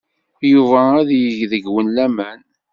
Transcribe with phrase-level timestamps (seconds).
[0.51, 2.39] Yuba ad yeg deg-wen laman.